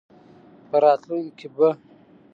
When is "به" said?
1.55-1.69